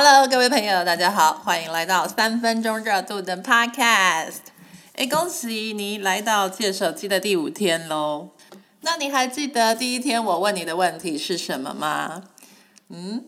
[0.00, 4.42] Hello，各位朋友，大家好，欢迎来到三分钟热度的 Podcast。
[4.92, 8.28] 哎，恭喜你来到借手机的第五天喽！
[8.82, 12.22] 那你还记得第一天我问你的问题是什么吗？
[12.90, 13.24] 嗯，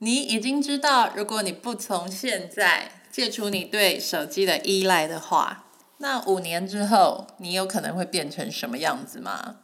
[0.00, 5.64] 你已经知道，如果你不从现在戒除你对手机的依赖的话，
[5.96, 9.60] 那五年之后你有可能会变成什么样子吗？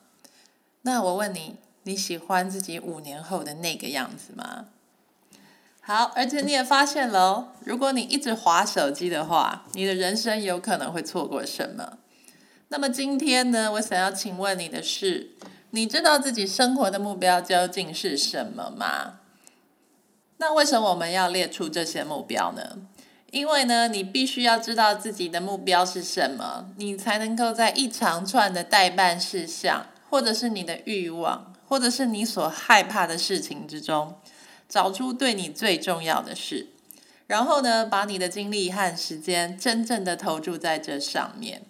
[0.81, 4.69] 那我问你，你喜欢自己五年后的那个样子吗？
[5.85, 11.99] 好，而且你也发现了哦，如果你一直划手机的话，你的人生有可能会错过什么。
[12.69, 15.33] 那么今天呢，我想要请问你的是，
[15.71, 19.15] 你知道自己生活的目标究竟是什么吗？
[20.37, 22.79] 那为什么我们要列出这些目标呢？
[23.33, 34.15] 因为呢，你必须要知道自己的目标是什么，你才能够在一长串的代办事项，或者是你的欲望，或者是你所害怕的事情之中。
[34.73, 36.69] 找出对你最重要的事，
[37.27, 41.61] 然后呢，把你的精力和时间真正的投注在这上面。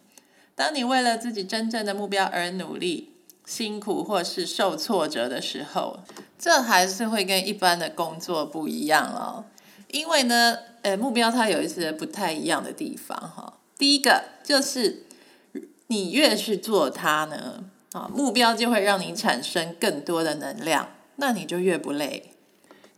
[0.54, 3.10] 当你为了自己真正的目标而努力、
[3.44, 5.98] 辛苦或是受挫折的时候，
[6.38, 9.46] 这还是会跟一般的工作不一样哦。
[9.88, 13.54] 因为呢，呃，目标它有一些不太一样的地方哈。
[13.76, 15.06] 第一个就是，
[15.88, 17.64] 你越去做它呢，
[17.94, 22.28] 啊，目标就会让你产生更多的能量，那你就越不累。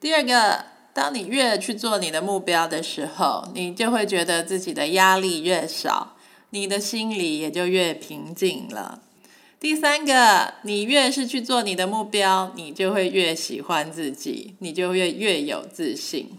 [0.04, 6.14] 第二个，当你越去做你的目标的时候，你就会觉得自己的压力越少，
[6.50, 9.00] 你的心里也就越平静了。
[9.58, 16.32] 第三个，你越是去做你的目标，你就会越喜欢自己，你就会越有自信。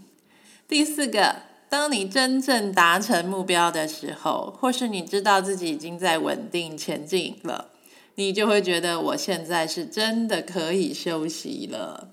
[0.68, 1.34] 第四个，
[1.68, 7.70] 当你真正达成目标的时候，或是你知道自己已经在稳定前进了，
[8.14, 12.10] 你就会觉得我现在是真的可以休息了。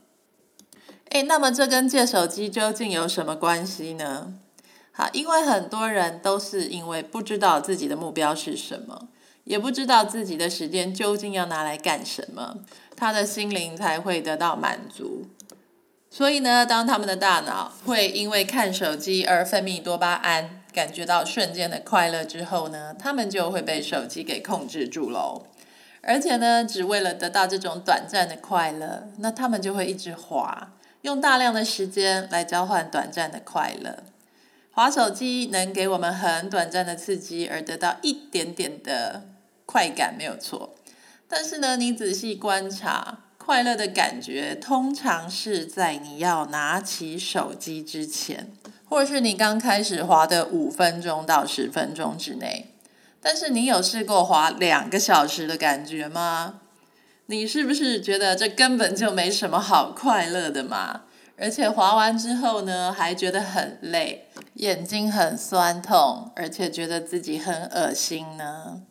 [1.13, 4.33] 哎，那么这跟借手机究竟有什么关系呢？
[4.91, 9.09] 好，因为很多人都是因为不知道自己的目标是什么，
[9.43, 12.55] 也不知道自己的时间究竟要拿来干什么，
[12.95, 15.27] 他的心灵才会得到满足。
[16.09, 25.43] 所以呢，当他们的大脑会因为看手机而分泌多巴胺，感觉到瞬间的快乐之后呢，他们就会被手机给控制住喽。
[26.01, 30.73] 而且呢，只为了得到这种短暂的快乐，那他们就会一直滑。
[31.03, 34.03] 用大量的时间来交换短暂的快乐，
[34.71, 39.23] 滑手机能给我们很短暂的刺激，而得到一点点的
[39.65, 40.75] 快感，没有错。
[41.27, 48.53] 但是呢，你仔细观察，快乐的感觉通常是在你要拿起手机之前，
[48.87, 52.69] 或者是你刚开始滑的五分钟到十分钟之内。
[53.21, 56.61] 但是你有试过滑两个小时的感觉吗？
[57.27, 61.01] 你是不是觉得这根本就没什么好快乐的嘛？
[61.37, 68.81] 而且滑完之后呢，还觉得很累，眼睛很酸痛，而且觉得自己很恶心呢。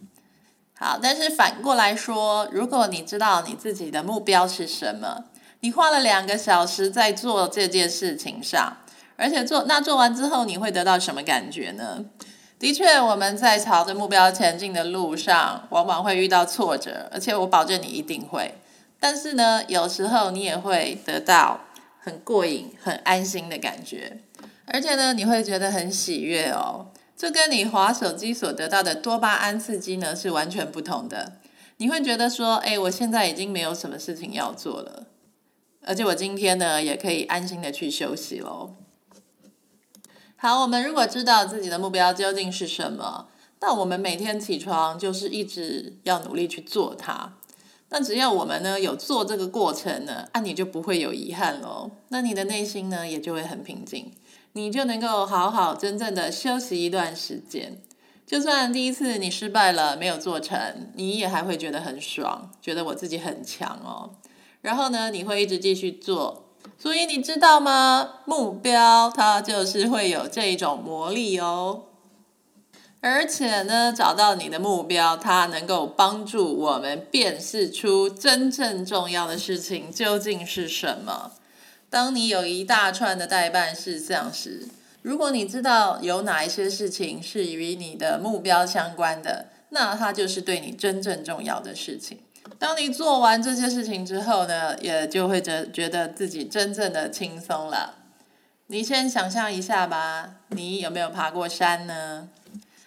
[0.74, 5.24] 好，但是反过来说，如果你知道你自己的目标是什么，
[5.60, 8.78] 你花了两个小时在做这件事情上，
[9.16, 12.04] 而且做那做完之后，你会得到什么感觉呢？
[12.62, 18.54] 的确，我们在朝着目标前进的路上，往往会遇到挫折，而且我保证你一定会。
[19.00, 21.62] 但是呢，有时候你也会得到
[21.98, 24.18] 很过瘾、很安心的感觉，
[24.66, 26.86] 而且呢，你会觉得很喜悦哦。
[27.16, 31.32] 这跟你滑手机所得到的多巴胺刺激呢是完全不同的。
[31.78, 35.06] 你会觉得说，哎，我现在已经没有什么事情要做了，
[35.84, 38.76] 而且我今天呢也可以安心的去休息喽。
[40.42, 43.28] 好，我们如果知道自己的目标究竟是什么，
[43.60, 47.34] 那我们每天起床就是一直要努力去做它。
[47.90, 51.92] 那只要我们呢有做这个过程呢，啊，你就不会有遗憾喽。
[52.08, 54.10] 那你的内心呢也就会很平静，
[54.54, 57.80] 你就能够好好真正的休息一段时间。
[58.26, 64.14] 就算第一次你失败了没有做成，你也还会觉得很爽，觉得我自己很强哦。
[64.60, 66.48] 然后呢，你会一直继续做。
[66.78, 68.20] 所以你知道吗？
[68.24, 71.84] 目标它就是会有这种魔力哦，
[73.00, 81.32] 而且呢，找到你的目标，它能够帮助我们辨识出真正重要的事情究竟是什么。
[81.88, 84.68] 当你有一大串的代办事项时，
[85.02, 92.18] 如果你知道有哪一些事情是与你的目标相关的，那它就是对你真正重要的事情。
[92.58, 97.96] 当你做完这些事情之后呢，也就会觉觉得自己真正的轻松了。
[98.68, 102.28] 你先想象一下吧，你有没有爬过山呢？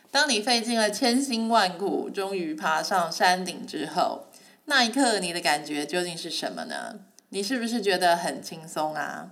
[0.10, 4.28] 当你费尽了千辛万苦，终于爬上山顶之后，
[4.66, 6.96] 那一刻你的感觉究竟是什么呢？
[7.30, 9.32] 你是不是觉得很轻松啊？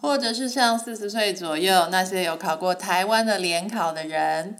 [0.00, 4.56] 或者是像四十岁左右那些有考过台湾的联考的人，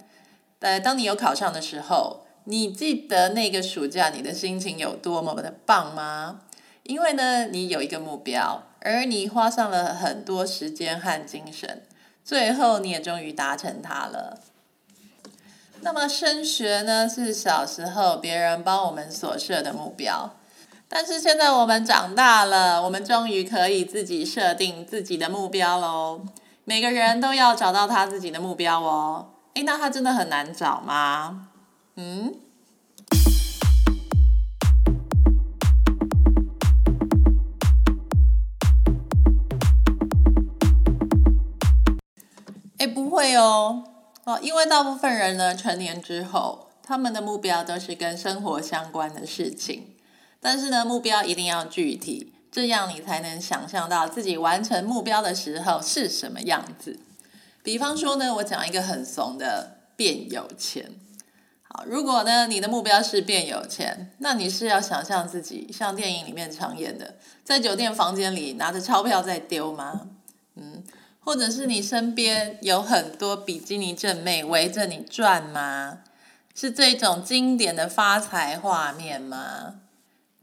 [0.61, 6.41] 呃，当你有考上的时候，你记得那个暑假你的心情有多么的棒吗？
[6.83, 11.83] 因为呢，你有一个目标，而你花上了很多时间和精神，
[12.25, 14.41] 最后你也终于达成它了。
[15.83, 20.35] 那么升学呢，是小时候别人帮我们所设的目标。
[20.89, 26.23] 但是现在我们长大了，我们终于可以自己设定自己的目标喽。
[26.65, 29.31] 每个人都要找到他自己的目标哦。
[29.55, 31.50] 诶，那他真的很难找吗？
[32.03, 32.35] 嗯？
[42.79, 43.85] 诶，不会哦。
[44.25, 49.89] 哦，因为大部分人呢，成年之后，他们的目标都是跟生活相关的事情。
[50.41, 56.99] 但是呢，目标一定要具体，这样你才能想象到自己完成目标的时候是什么样子。
[57.63, 60.93] 比方说呢，我讲一个很怂的，变有钱。
[61.73, 67.15] 好，如果呢你的目标是变有钱，那你是要想象自己像电影里面常演的，
[67.45, 70.09] 在酒店房间里拿着钞票在丢吗？
[70.57, 70.83] 嗯，
[71.21, 76.01] 或者是你身边有很多比基尼正妹围着你转吗？
[76.53, 79.77] 是这种经典的发财画面吗？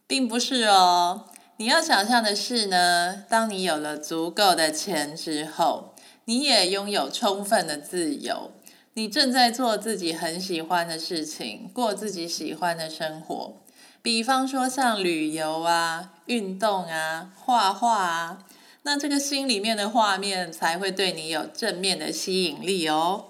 [0.07, 1.25] 并不是哦，
[1.57, 5.93] 你要想象的是呢，当你有了足够的钱之后，
[6.23, 8.51] 你也拥有充分的自由，
[8.97, 13.53] 你正在做自己很喜欢的事情，过自己喜欢的生活。
[14.01, 18.39] 比方说像旅游啊、运动啊、画画啊，
[18.81, 23.25] 那这个心里面的画面才会对你有正面的吸引力哦。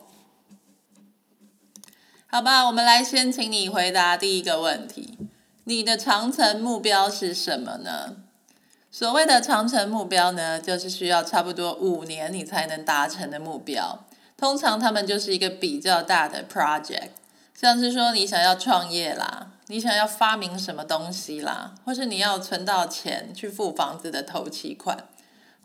[2.28, 5.18] 好吧，我们来先请你回答第一个问题。
[5.66, 8.16] 你的长程目标是什么呢？
[8.90, 14.07] 所谓的长程目标呢，就是需要差不多五年你才能达成的目标。
[14.38, 17.10] 通常他们就是一个比较大的 project，
[17.54, 25.06] 像是说你想要创业啦，你想要发明什么东西啦，或是你要存到钱去付房子的头期款，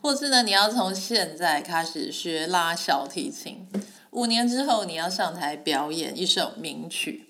[0.01, 3.67] 或是呢你要从现在开始学拉小提琴，
[4.09, 7.29] 五年之后你要上台表演一首名曲。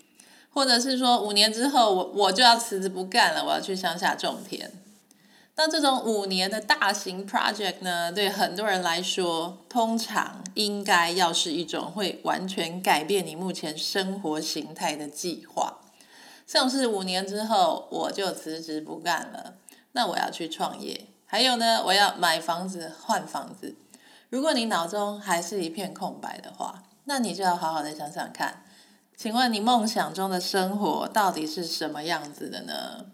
[0.56, 4.72] 或者是说五年之后我我就要辞职不干了，我要去乡下种田。
[5.56, 15.80] 那这种五年的大型 project 呢，对很多人来说，通常应该要是一种会完全改变你目前生活形态的计划。
[16.48, 19.54] 像是五年之后我就辞职不干了，
[19.92, 21.06] 那我要去创业。
[21.26, 23.76] 还有呢，我要买房子换房子。
[24.30, 28.64] 如果你脑中还是一片空白的话，那你就要好好的想想看。
[29.16, 33.06] 请问你梦想中的生活到底是什么样子的呢？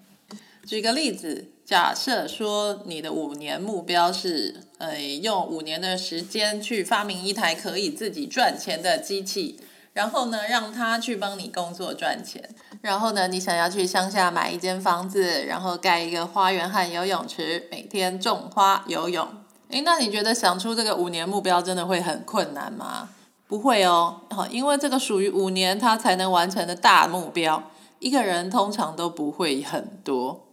[0.66, 9.60] 举个例子，假设说你的五年目标是，呃，用五年的时间去发明一台可以自己赚钱的机器，
[9.94, 12.50] 然后呢，让它去帮你工作赚钱，
[12.82, 19.28] 然后呢，你想要去乡下买一间房子，然后盖一个花园和游泳池，每天种花游泳。
[19.70, 23.10] 诶，那你觉得想出这个五年目标真的会很困难吗？
[23.48, 30.48] 不会哦，好，因为这个属于五年他才能完成的大目标，一个人通常都不会很多，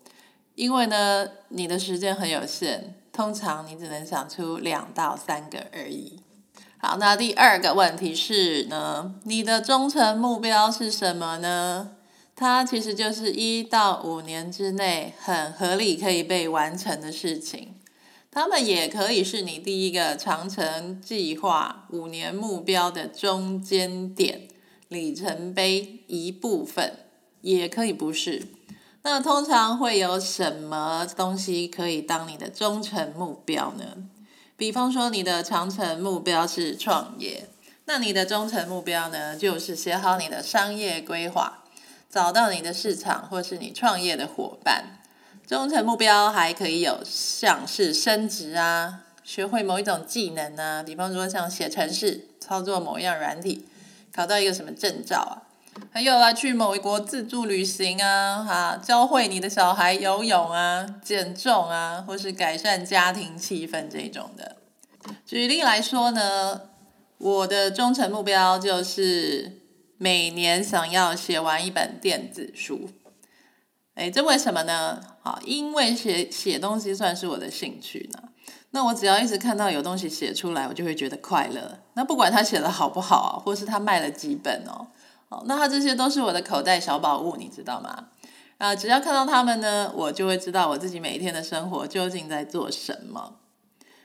[0.57, 6.19] 因为呢，你的时间很有限，通常你只能想出两到三个而已。
[6.79, 11.93] 好，那第二个问题是呢，你的忠诚目标是什么呢？
[12.35, 17.75] 它其实就是一到五年之内很合理可以被完成的事情。
[18.31, 24.49] 他们也可以是你第一个长城计划五年目标的中间点
[24.89, 26.95] 里程碑一部分，
[27.43, 28.49] 也可以不是。
[29.09, 33.85] 那通常会有什么东西可以当你的中程目标呢？
[34.57, 37.49] 比方说，你的长程目标是创业，
[37.85, 41.63] 那你的中程目标呢，就是写好你的商业规划，
[42.11, 44.99] 找到你的市场或是你创业的伙伴。
[45.47, 53.69] 中程目标还可以有像是升职啊，学会某一种技能啊，比方说像写程式、操作某样软体，
[54.13, 55.46] 考到一个什么证照啊，
[55.91, 64.57] 还有啊去某一国自助旅行啊，哈，教会你的小孩游泳啊、减重啊，或是改善家庭气氛这种的。
[65.25, 66.63] 举例来说呢，
[67.19, 69.63] 我的中程目标就是
[69.99, 72.91] 每年想要写完一本电子书。
[73.95, 75.01] 哎，这为什么呢？
[75.23, 78.23] 好，因为写写东西算是我的兴趣呢。
[78.73, 81.79] 那我只要一直看到有东西写出来，我就会觉得快乐。
[81.95, 84.89] 那不管他写的好不好，啊或是他卖了几本哦，
[85.29, 88.09] 哦，那它这些都是我的口袋小宝物，你知道吗？
[88.59, 93.35] 啊，只要看到它们呢，我就会知道我自己每一天的生活究竟在做什么。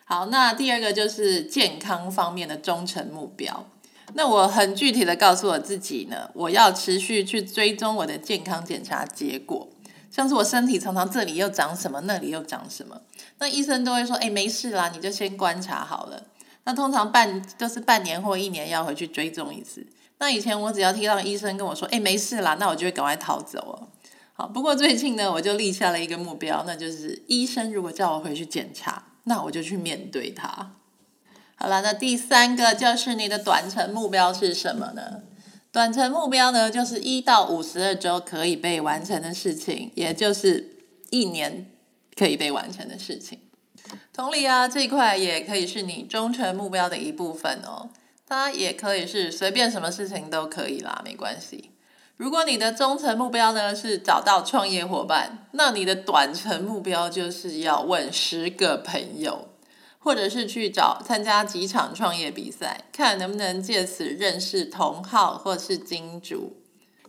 [0.04, 3.66] 好，那第二个就是健康方面的忠诚目标。
[4.14, 9.70] 那我很具体的告诉我自己呢，我要持续去追踪我的健康检查结果，
[10.10, 13.00] 像是我身体常常这里又长什么，那里又长什么，
[13.38, 16.24] 那医生都会说，哎，没事啦，你就先观察好了。
[16.66, 19.88] 那通常半都是半年或一年要回去追踪一次。
[20.22, 23.88] 那以前我只要听到医生跟我说，哎，没事啦，那我就会赶快逃走哦。
[24.34, 30.74] 好，不过最近呢，我就立下了一个目标，那就是医生如果叫我回去检查，那我就去面对他。
[31.56, 35.24] 好了，那第三个就是你的短程目标是什么呢？
[35.72, 40.78] 短程目标呢，就是一到五十二周可以被完成的事情，也就是
[41.10, 41.66] 一年
[42.16, 43.40] 可以被完成的事情。
[44.14, 47.90] 同理啊，这一块也可以是你忠诚目标的一部分哦。
[48.32, 51.72] 它也可以是随便什么事情都可以啦，没关系。
[52.16, 59.50] 如果你的中层目标呢是找到创业伙伴，那你的短程目标就是要问十个朋友。
[60.00, 66.58] 或者是去找参加几场创业比赛，看能不能借此认识同好或是金主，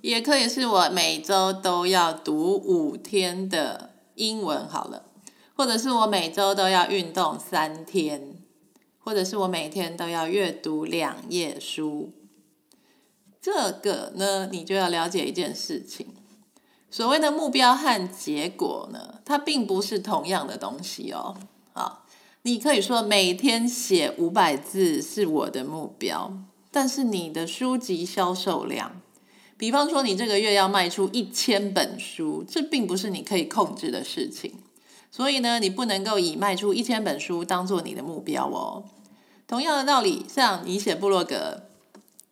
[0.02, 5.04] 也可以是我每周都要读五天的英文好了，
[5.54, 8.34] 或者是我每周都要运动三天，
[9.02, 12.12] 或者是我每天都要阅读两页书。
[13.40, 16.06] 这个呢，你就要了解一件事情，
[16.90, 21.36] 所谓的目标和结果呢，它并不是同样的东西哦。
[21.72, 21.98] 好。
[22.44, 26.36] 你可以说每天写五百字是我的目标，
[26.72, 29.00] 但是你的书籍销售量，
[29.56, 34.54] 比方说你这个月要卖出一千本书，这并不是你可以控制的事情。
[35.12, 38.82] 所以呢，你不能够以卖出一千本书当做你的目标哦。
[39.46, 41.62] 同样的道理，像你写部落格，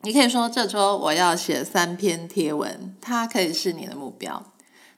[0.01, 4.43] 你可以说这周我要写三篇贴文，它可以是你的目标。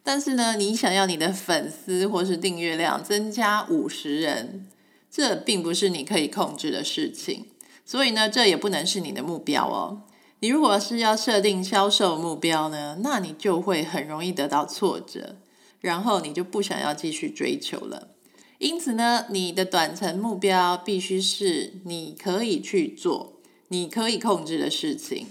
[0.03, 4.67] 但是呢，你想要你的粉丝或是订阅量增加五十人。
[5.15, 7.45] 这并不是你可以控制的事情，
[7.85, 10.01] 所以呢，这也不能是你的目标哦。
[10.41, 15.37] 你如果是要设定销售目标呢，那你就会很容易得到挫折，
[15.83, 18.09] 然后你就不想要继续追求了。
[18.57, 23.35] 因此呢，你的短程目标必须是你可以去做、
[23.69, 25.27] 你可以控制的事情，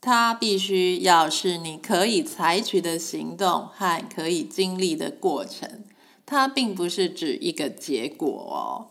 [0.00, 5.84] 它必须要是你可以采取的行动和可以经历的过程。
[6.24, 8.88] 它并不是指一个结果哦。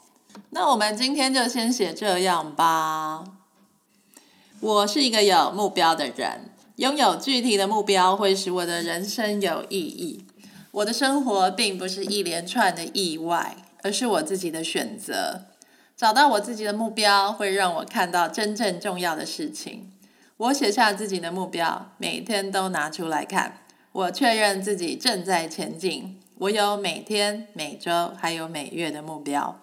[0.52, 3.24] 那我们今天就先写这样吧。
[4.60, 10.26] 我是一个有目标的人，拥有具体的目标会使我的人生有意义。
[10.72, 15.46] 我的生活并不是一连串的意外，而是我自己的选择。
[15.98, 19.92] 找到我自己的目标，会让我看到真正重要的事情。
[20.38, 23.62] 我写下自己的目标，每天都拿出来看，
[23.92, 26.20] 我确认自己正在前进。
[26.38, 29.60] 我有每天、每周还有每月的目标，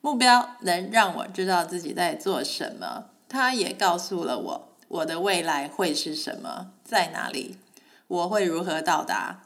[0.00, 7.58] 目标能让我知道自己在做什么，它也告诉了我我的未来会是什么，在哪里，
[8.06, 9.42] 我会如何到达。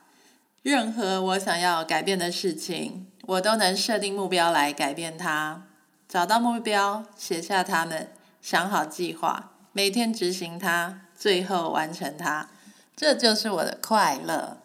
[0.69, 5.63] 任何我想要改变的事情，我都能设定目标来改变它。
[6.07, 12.49] 找到目标，写下它们，想好计划，每天执行它，最后完成它，
[12.95, 14.59] 这就是我的快乐。